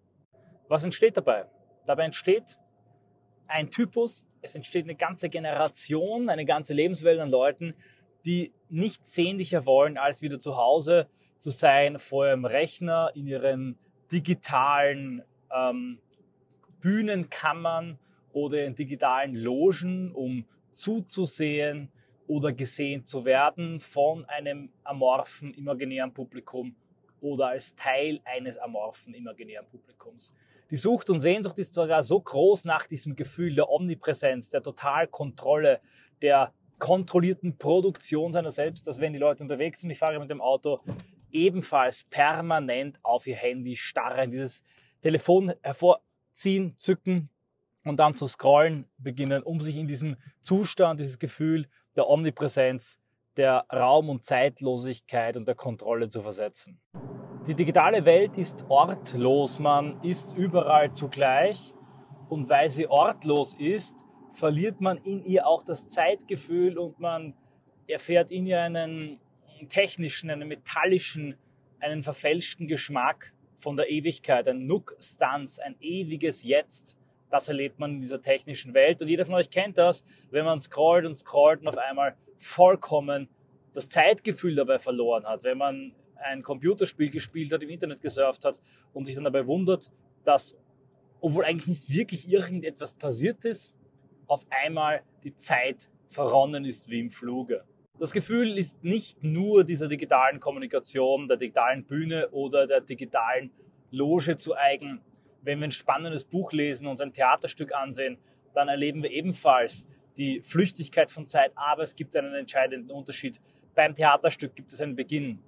Was 0.68 0.84
entsteht 0.84 1.18
dabei? 1.18 1.46
Dabei 1.86 2.06
entsteht 2.06 2.58
ein 3.48 3.70
Typus, 3.70 4.25
es 4.41 4.56
entsteht 4.56 4.86
eine 4.86 4.96
ganze 4.96 5.30
Generation, 5.30 6.30
eine 6.30 6.46
ganze 6.46 6.74
Lebenswelt 6.74 7.20
an 7.20 7.30
Leuten, 7.30 7.75
die 8.25 8.54
nichts 8.70 9.13
sehnlicher 9.13 9.66
wollen, 9.66 9.98
als 9.98 10.22
wieder 10.22 10.40
zu 10.40 10.58
Hause 10.58 11.08
zu 11.38 11.50
sein, 11.50 11.98
vor 12.00 12.28
ihrem 12.28 12.46
Rechner, 12.46 13.12
in 13.16 13.28
ihren 13.28 13.78
digitalen 14.12 15.24
ähm, 15.54 16.00
Bühnenkammern 16.80 17.98
oder 18.34 18.63
in 18.63 18.75
digitalen 18.75 19.36
Logen, 19.36 20.12
um 20.12 20.46
zuzusehen 20.70 21.92
oder 22.28 22.54
gesehen 22.54 23.04
zu 23.04 23.25
werden 23.25 23.80
von 23.80 24.25
einem 24.25 24.72
amorphen 24.84 25.54
imaginären 25.54 26.13
Publikum 26.13 26.75
oder 27.20 27.48
als 27.48 27.75
Teil 27.75 28.22
eines 28.24 28.58
amorphen 28.58 29.13
imaginären 29.13 29.68
Publikums. 29.68 30.34
Die 30.70 30.78
Sucht 30.78 31.10
und 31.10 31.20
Sehnsucht 31.20 31.60
ist 31.60 31.74
sogar 31.74 32.01
so 32.04 32.20
groß 32.22 32.66
nach 32.66 32.88
diesem 32.88 33.16
Gefühl 33.16 33.54
der 33.54 33.70
Omnipräsenz, 33.70 34.50
der 34.50 34.63
Totalkontrolle, 34.63 35.82
der 36.22 36.54
kontrollierten 36.82 37.58
Produktion 37.60 38.32
seiner 38.32 38.50
selbst, 38.50 38.88
dass 38.88 39.00
wenn 39.00 39.14
die 39.14 39.20
Leute 39.20 39.44
unterwegs 39.44 39.80
sind, 39.80 39.92
ich 39.92 40.00
fahre 40.00 40.20
mit 40.20 40.32
dem 40.32 40.42
Auto, 40.42 40.80
ebenfalls 41.32 42.04
permanent 42.04 43.00
auf 43.04 43.28
ihr 43.28 43.36
Handy 43.36 43.76
starren, 43.76 44.32
dieses 44.32 44.64
Telefon 45.00 45.54
hervorziehen, 45.62 46.74
zücken 46.78 47.30
und 47.86 48.00
dann 48.00 48.16
zu 48.16 48.26
scrollen 48.26 48.88
beginnen, 48.98 49.44
um 49.44 49.62
sich 49.62 49.78
in 49.78 49.86
diesem 49.86 50.18
Zustand, 50.40 51.00
dieses 51.00 51.20
Gefühl 51.20 51.68
der 51.96 52.10
Omnipräsenz, 52.10 53.00
der 53.38 53.64
Raum- 53.72 54.10
und 54.10 54.26
Zeitlosigkeit 54.26 55.38
und 55.38 55.48
der 55.48 55.56
Kontrolle 55.56 56.10
zu 56.10 56.24
versetzen. 56.24 56.82
Die 57.46 57.54
digitale 57.54 58.06
Welt 58.06 58.40
ist 58.40 58.66
ortlos, 58.70 59.60
man 59.60 60.02
ist 60.02 60.36
überall 60.36 60.92
zugleich 60.92 61.76
und 62.28 62.50
weil 62.50 62.70
sie 62.70 62.88
ortlos 62.88 63.54
ist, 63.54 64.04
verliert 64.34 64.82
man 64.82 64.98
in 64.98 65.24
ihr 65.24 65.48
auch 65.48 65.64
das 65.64 65.88
Zeitgefühl 65.88 66.78
und 66.78 67.00
man 67.00 67.34
erfährt 67.88 68.32
in 68.32 68.46
ihr 68.46 68.62
einen 68.62 69.20
technischen, 69.68 70.30
einen 70.30 70.48
metallischen, 70.48 71.36
einen 71.80 72.04
verfälschten 72.04 72.68
Geschmack 72.68 73.34
von 73.58 73.76
der 73.76 73.90
Ewigkeit, 73.90 74.48
ein 74.48 74.66
Nook-Stanz, 74.66 75.60
ein 75.60 75.76
ewiges 75.80 76.44
Jetzt. 76.44 76.98
Das 77.30 77.48
erlebt 77.48 77.80
man 77.80 77.92
in 77.92 78.00
dieser 78.02 78.20
technischen 78.20 78.74
Welt. 78.74 79.02
Und 79.02 79.08
jeder 79.08 79.26
von 79.26 79.36
euch 79.36 79.50
kennt 79.50 79.78
das, 79.78 80.04
wenn 80.32 80.46
man 80.46 80.60
scrollt 80.60 81.06
und 81.06 81.14
scrollt 81.14 81.62
und 81.62 81.68
auf 81.68 81.78
einmal 81.78 82.16
vollkommen 82.38 83.30
das 83.74 83.88
Zeitgefühl 83.88 84.56
dabei 84.56 84.80
verloren 84.80 85.26
hat. 85.26 85.44
Wenn 85.44 85.58
man 85.58 85.96
ein 86.16 86.44
Computerspiel 86.44 87.10
gespielt 87.10 87.54
hat, 87.54 87.64
im 87.64 87.70
Internet 87.70 88.02
gesurft 88.02 88.46
hat 88.46 88.62
und 88.94 89.06
sich 89.06 89.16
dann 89.16 89.24
dabei 89.24 89.46
wundert, 89.48 89.92
dass, 90.24 90.58
obwohl 91.20 91.46
eigentlich 91.46 91.68
nicht 91.68 91.90
wirklich 91.90 92.30
irgendetwas 92.30 92.94
passiert 92.94 93.46
ist, 93.46 93.74
auf 94.32 94.46
einmal 94.50 95.02
die 95.26 95.36
Zeit 95.36 95.90
verronnen 96.08 96.64
ist 96.64 96.90
wie 96.90 97.02
im 97.02 97.10
Fluge. 97.10 97.66
Das 98.00 98.14
Gefühl 98.14 98.58
ist 98.58 98.82
nicht 98.82 99.22
nur 99.24 99.66
dieser 99.66 99.90
digitalen 99.90 100.40
Kommunikation, 100.40 101.28
der 101.28 101.36
digitalen 101.36 101.84
Bühne 101.84 102.30
oder 102.30 102.66
der 102.66 102.80
digitalen 102.80 103.52
Loge 103.92 104.38
zu 104.38 104.56
eigen. 104.56 105.02
Wenn 105.42 105.60
wir 105.60 105.68
ein 105.68 105.72
spannendes 105.72 106.24
Buch 106.24 106.54
lesen, 106.54 106.88
uns 106.88 107.02
ein 107.02 107.12
Theaterstück 107.12 107.76
ansehen, 107.76 108.18
dann 108.54 108.70
erleben 108.70 109.04
wir 109.04 109.12
ebenfalls 109.12 109.86
die 110.18 110.42
Flüchtigkeit 110.42 111.12
von 111.12 111.28
Zeit, 111.28 111.52
aber 111.56 111.84
es 111.84 111.94
gibt 111.94 112.16
einen 112.16 112.34
entscheidenden 112.34 112.90
Unterschied. 112.90 113.42
Beim 113.76 113.96
Theaterstück 113.96 114.56
gibt 114.56 114.72
es 114.72 114.80
einen 114.80 114.96
Beginn, 114.96 115.40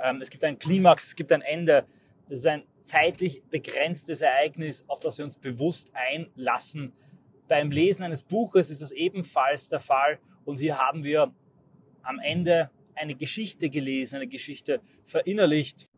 ähm, 0.00 0.20
es 0.20 0.30
gibt 0.30 0.44
einen 0.44 0.60
Klimax, 0.60 1.08
es 1.08 1.16
gibt 1.16 1.32
ein 1.32 1.42
Ende. 1.42 1.84
Das 2.28 2.38
ist 2.38 2.46
ein 2.46 2.62
zeitlich 2.80 3.42
begrenztes 3.50 4.20
Ereignis, 4.20 4.84
auf 4.86 5.00
das 5.00 5.18
wir 5.18 5.24
uns 5.24 5.36
bewusst 5.36 5.92
einlassen 5.94 6.92
beim 7.48 7.70
Lesen 7.70 8.04
eines 8.04 8.22
Buches 8.22 8.70
ist 8.70 8.82
das 8.82 8.92
ebenfalls 8.92 9.68
der 9.68 9.80
Fall. 9.80 10.18
Und 10.44 10.58
hier 10.58 10.78
haben 10.78 11.04
wir 11.04 11.32
am 12.02 12.18
Ende 12.18 12.70
eine 12.94 13.14
Geschichte 13.14 13.70
gelesen, 13.70 14.16
eine 14.16 14.26
Geschichte 14.26 14.80
verinnerlicht. 15.04 15.90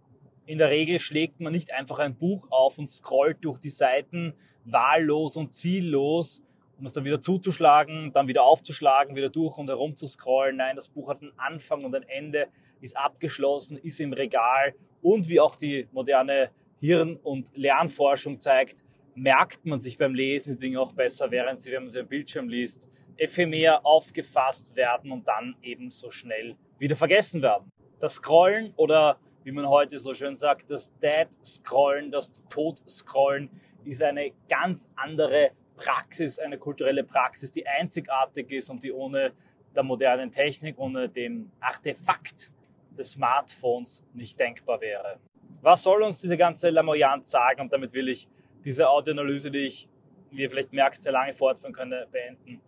In 0.47 0.59
der 0.59 0.71
Regel 0.71 0.99
schlägt 0.99 1.41
man 1.41 1.53
nicht 1.53 1.73
einfach 1.73 1.99
ein 1.99 2.17
Buch 2.17 2.51
auf 2.51 2.79
und 2.79 2.89
scrollt 2.89 3.39
durch 3.43 3.59
die 3.59 3.71
Seiten 3.71 4.35
wahllos 4.65 5.37
und 5.37 5.53
ziellos, 5.53 6.43
um 6.79 6.87
es 6.87 6.93
dann 6.93 7.05
wieder 7.05 7.21
zuzuschlagen, 7.21 8.13
dann 8.13 8.29
wieder 8.29 8.45
aufzuschlagen, 8.45 9.17
wieder 9.17 9.31
durch 9.31 9.59
und 9.59 9.69
herum 9.69 9.95
zu 9.95 10.07
scrollen. 10.07 10.57
Nein, 10.57 10.77
das 10.77 10.89
Buch 10.89 11.09
hat 11.09 11.23
einen 11.23 11.33
Anfang 11.37 11.85
und 11.85 11.95
ein 11.95 12.03
Ende, 12.05 12.49
ist 12.81 12.97
abgeschlossen, 12.97 13.77
ist 13.77 14.01
im 14.01 14.13
Regal 14.13 14.75
und 15.03 15.29
wie 15.29 15.41
auch 15.41 15.57
die 15.57 15.89
moderne 15.93 16.51
Hirn- 16.81 17.17
und 17.17 17.57
Lernforschung 17.57 18.39
zeigt, 18.39 18.85
merkt 19.17 19.65
man 19.65 19.79
sich 19.79 19.99
beim 19.99 20.15
Lesen 20.15 20.55
die 20.55 20.61
Dinge 20.61 20.81
auch 20.81 20.93
besser, 20.93 21.31
während 21.31 21.59
sie, 21.59 21.73
wenn 21.73 21.85
man 21.85 21.91
sie 21.91 22.01
am 22.01 22.07
Bildschirm 22.07 22.49
liest, 22.49 22.89
ephemer 23.17 23.85
aufgefasst 23.85 24.77
werden 24.77 25.11
und 25.11 25.27
dann 25.27 25.57
eben 25.63 25.91
so 25.91 26.11
schnell 26.11 26.57
wieder 26.79 26.95
vergessen 26.95 27.43
werden. 27.43 27.71
Das 27.99 28.15
Scrollen 28.15 28.75
oder 28.77 29.19
wie 29.43 29.53
man 29.53 29.69
heute 29.69 29.99
so 29.99 30.13
schön 30.13 30.37
sagt, 30.37 30.71
das 30.71 30.93
Dead 30.99 31.29
Scrollen, 31.45 32.11
das 32.11 32.31
Tod 32.51 32.83
Scrollen 32.89 33.49
ist 33.85 34.03
eine 34.03 34.33
ganz 34.49 34.91
andere 34.97 35.53
Praxis, 35.77 36.39
eine 36.39 36.59
kulturelle 36.59 37.05
Praxis, 37.05 37.51
die 37.51 37.67
einzigartig 37.67 38.51
ist 38.53 38.69
und 38.69 38.83
die 38.83 38.93
ohne 38.93 39.33
der 39.75 39.83
modernen 39.83 40.31
Technik, 40.31 40.79
ohne 40.79 41.09
dem 41.09 41.51
Artefakt 41.61 42.51
des 42.97 43.11
Smartphones 43.11 44.05
nicht 44.13 44.39
denkbar 44.39 44.81
wäre. 44.81 45.21
Was 45.63 45.83
soll 45.83 46.03
uns 46.03 46.21
diese 46.21 46.37
ganze 46.37 46.71
Lamoyant 46.71 47.25
sagen? 47.25 47.61
Und 47.61 47.73
damit 47.73 47.93
will 47.93 48.09
ich 48.09 48.29
diese 48.65 48.89
Audioanalyse, 48.89 49.51
die 49.51 49.67
ich, 49.67 49.89
wie 50.31 50.43
ihr 50.43 50.51
vielleicht 50.51 50.73
merkt, 50.73 51.01
sehr 51.01 51.13
lange 51.13 51.35
fortführen 51.35 51.73
könnte, 51.73 52.09
beenden. 52.11 52.61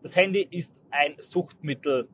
Das 0.00 0.16
Handy 0.16 0.46
ist 0.50 0.82
ein 0.90 1.14
Suchtmittel. 1.18 2.08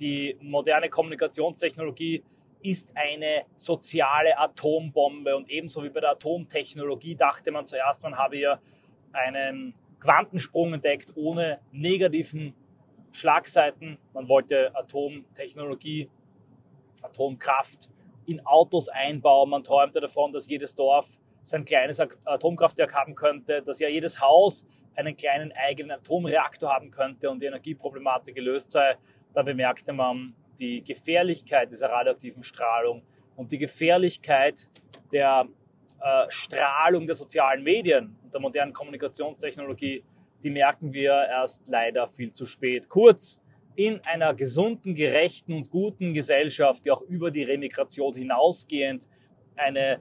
Die 0.00 0.36
moderne 0.40 0.88
Kommunikationstechnologie 0.88 2.22
ist 2.62 2.96
eine 2.96 3.44
soziale 3.56 4.38
Atombombe. 4.38 5.36
Und 5.36 5.50
ebenso 5.50 5.82
wie 5.82 5.90
bei 5.90 6.00
der 6.00 6.10
Atomtechnologie 6.10 7.16
dachte 7.16 7.50
man 7.50 7.66
zuerst, 7.66 8.02
man 8.02 8.16
habe 8.16 8.36
hier 8.36 8.60
einen 9.12 9.74
Quantensprung 10.00 10.74
entdeckt 10.74 11.12
ohne 11.16 11.60
negativen 11.72 12.54
Schlagseiten. 13.12 13.98
Man 14.12 14.28
wollte 14.28 14.74
Atomtechnologie, 14.74 16.08
Atomkraft 17.02 17.90
in 18.26 18.44
Autos 18.46 18.88
einbauen. 18.88 19.50
Man 19.50 19.62
träumte 19.62 20.00
davon, 20.00 20.32
dass 20.32 20.48
jedes 20.48 20.74
Dorf 20.74 21.18
sein 21.42 21.64
kleines 21.64 22.00
Atomkraftwerk 22.00 22.94
haben 22.94 23.14
könnte, 23.14 23.62
dass 23.62 23.78
ja 23.80 23.88
jedes 23.88 24.20
Haus 24.20 24.66
einen 24.94 25.16
kleinen 25.16 25.52
eigenen 25.52 25.90
Atomreaktor 25.92 26.72
haben 26.72 26.90
könnte 26.90 27.30
und 27.30 27.42
die 27.42 27.46
Energieproblematik 27.46 28.34
gelöst 28.34 28.70
sei. 28.70 28.96
Da 29.34 29.42
bemerkte 29.42 29.92
man 29.92 30.34
die 30.58 30.82
Gefährlichkeit 30.84 31.70
dieser 31.70 31.90
radioaktiven 31.90 32.42
Strahlung 32.42 33.02
und 33.36 33.50
die 33.50 33.58
Gefährlichkeit 33.58 34.68
der 35.12 35.48
äh, 36.00 36.26
Strahlung 36.28 37.06
der 37.06 37.16
sozialen 37.16 37.62
Medien 37.62 38.16
und 38.22 38.32
der 38.32 38.40
modernen 38.40 38.72
Kommunikationstechnologie, 38.72 40.04
die 40.42 40.50
merken 40.50 40.92
wir 40.92 41.12
erst 41.12 41.68
leider 41.68 42.08
viel 42.08 42.32
zu 42.32 42.46
spät. 42.46 42.88
Kurz, 42.88 43.40
in 43.74 44.00
einer 44.04 44.34
gesunden, 44.34 44.94
gerechten 44.94 45.54
und 45.54 45.70
guten 45.70 46.12
Gesellschaft, 46.12 46.84
die 46.84 46.90
auch 46.90 47.02
über 47.02 47.30
die 47.30 47.42
Remigration 47.42 48.14
hinausgehend 48.14 49.08
eine 49.56 49.98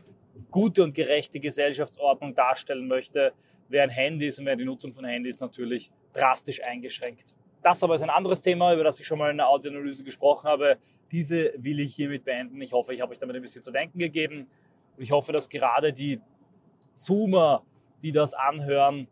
gute 0.50 0.84
und 0.84 0.94
gerechte 0.94 1.40
Gesellschaftsordnung 1.40 2.36
darstellen 2.36 2.88
möchte, 2.88 3.34
wären 3.70 3.90
Handys 3.90 4.40
und 4.40 4.46
wäre 4.46 4.58
die 4.58 4.66
Nutzung 4.66 4.94
von 4.94 5.06
Handys 5.06 5.40
natürlich 5.40 5.92
drastisch 6.14 6.64
eingeschränkt. 6.64 7.36
Das 7.64 7.84
aber 7.84 7.96
ist 7.96 8.02
ein 8.02 8.10
anderes 8.10 8.42
Thema, 8.42 8.74
über 8.74 8.84
das 8.84 9.00
ich 9.00 9.06
schon 9.06 9.20
mal 9.20 9.32
in 9.32 9.38
der 9.38 9.48
Audioanalyse 9.48 10.04
gesprochen 10.04 10.50
habe. 10.50 10.78
Diese 11.12 11.54
will 11.58 11.80
ich 11.80 11.96
hiermit 11.96 12.24
beenden. 12.24 12.60
Ich 12.62 12.74
hoffe, 12.74 12.94
ich 12.94 13.02
habe 13.02 13.12
euch 13.12 13.20
damit 13.20 13.36
ein 13.36 13.42
bisschen 13.42 13.62
zu 13.62 13.72
denken 13.72 14.00
gegeben. 14.00 14.48
Und 14.98 15.04
ich 15.04 15.12
hoffe, 15.12 15.32
dass 15.32 15.48
gerade 15.48 15.94
die 15.94 16.20
Zoomer, 16.96 17.64
die 18.02 18.12
das 18.12 18.34
anhören, 18.34 19.08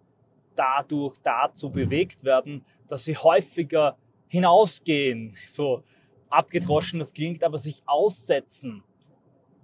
dadurch 0.55 1.17
dazu 1.23 1.71
bewegt 1.71 2.23
werden, 2.23 2.65
dass 2.87 3.03
sie 3.03 3.15
häufiger 3.15 3.97
hinausgehen, 4.27 5.35
so 5.47 5.83
abgedroschen 6.29 6.99
das 6.99 7.13
klingt, 7.13 7.43
aber 7.43 7.57
sich 7.57 7.81
aussetzen 7.85 8.83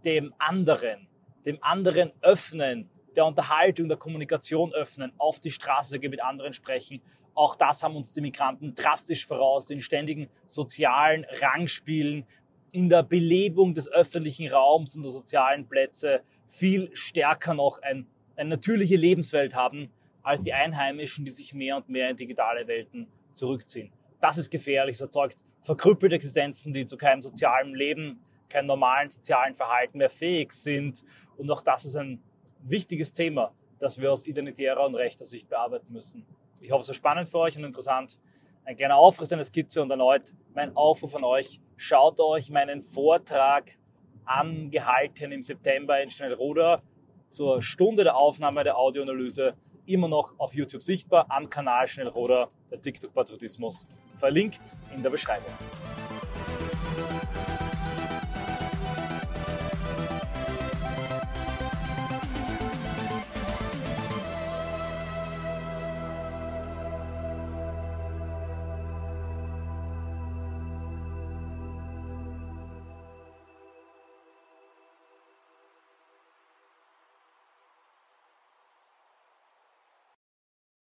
dem 0.06 0.34
anderen, 0.38 1.08
dem 1.46 1.58
anderen 1.62 2.12
öffnen, 2.22 2.90
der 3.16 3.25
Unterhaltung, 3.25 3.88
der 3.88 3.98
Kommunikation 3.98 4.74
öffnen, 4.74 5.14
auf 5.18 5.40
die 5.40 5.52
Straße 5.52 6.00
gehen, 6.00 6.12
mit 6.12 6.24
anderen 6.24 6.54
sprechen. 6.54 7.02
Auch 7.34 7.56
das 7.56 7.84
haben 7.84 7.96
uns 7.96 8.14
die 8.14 8.22
Migranten 8.22 8.75
drastisch 8.75 9.25
voraus, 9.25 9.68
den 9.68 9.82
ständigen 9.82 10.30
sozialen 10.48 11.25
Rangspielen, 11.42 12.25
in 12.72 12.90
der 12.90 13.04
Belebung 13.04 13.74
des 13.74 13.90
öffentlichen 13.90 14.50
Raums 14.50 14.98
und 14.98 15.04
der 15.04 15.12
sozialen 15.14 15.66
Plätze 15.66 16.22
viel 16.50 16.94
stärker 16.94 17.54
noch 17.54 17.82
ein, 17.82 18.06
eine 18.36 18.50
natürliche 18.50 18.98
Lebenswelt 18.98 19.56
haben 19.56 19.90
als 20.24 20.42
die 20.42 20.52
Einheimischen, 20.52 21.24
die 21.24 21.32
sich 21.32 21.54
mehr 21.54 21.78
und 21.78 21.88
mehr 21.88 22.10
in 22.10 22.18
digitale 22.18 22.68
Welten 22.68 23.08
zurückziehen. 23.32 23.94
Das 24.20 24.38
ist 24.38 24.50
gefährlich, 24.50 24.96
es 24.96 25.02
erzeugt 25.02 25.46
verkrüppelte 25.62 26.16
Existenzen, 26.16 26.74
die 26.74 26.86
zu 26.86 26.98
keinem 26.98 27.22
sozialen 27.22 27.74
Leben, 27.74 28.20
keinem 28.50 28.68
normalen 28.68 29.10
sozialen 29.10 29.56
Verhalten 29.56 29.98
mehr 29.98 30.10
fähig 30.10 30.52
sind. 30.52 31.04
Und 31.38 31.50
auch 31.51 31.62
das 31.62 31.86
ist 31.86 31.96
ein 31.96 32.22
wichtiges 32.63 33.13
Thema, 33.13 33.54
das 33.80 34.00
wir 34.00 34.12
aus 34.12 34.25
identitärer 34.25 34.86
und 34.86 34.96
rechter 34.96 35.25
Sicht 35.25 35.50
bearbeiten 35.50 35.92
müssen. 35.92 36.25
Ich 36.62 36.72
hoffe, 36.72 36.81
es 36.81 36.88
war 36.88 36.96
spannend 36.96 37.27
für 37.27 37.40
euch 37.40 37.57
und 37.57 37.64
interessant. 37.64 38.20
Ein 38.64 38.75
kleiner 38.75 38.96
Aufriss 38.96 39.31
einer 39.31 39.44
Skizze 39.44 39.81
und 39.81 39.92
erneut 39.92 40.33
mein 40.53 40.75
Aufruf 40.75 41.16
an 41.16 41.24
euch. 41.24 41.60
Schaut 41.77 42.20
euch 42.20 42.50
meinen 42.50 42.81
Vortrag 42.81 43.77
angehalten 44.25 45.31
im 45.31 45.44
September 45.44 46.01
in 46.01 46.10
Schnellruder 46.10 46.81
zur 47.29 47.62
Stunde 47.62 48.03
der 48.03 48.16
Aufnahme 48.16 48.64
der 48.64 48.77
Audioanalyse 48.77 49.55
immer 49.86 50.07
noch 50.07 50.33
auf 50.40 50.55
YouTube 50.55 50.81
sichtbar 50.81 51.27
am 51.29 51.50
Kanal 51.50 51.88
Schnellruder 51.88 52.50
der 52.72 52.81
TikTok 52.81 53.14
Patriotismus 53.14 53.88
verlinkt 54.18 54.75
in 54.96 55.03
der 55.03 55.10
Beschreibung. 55.10 55.51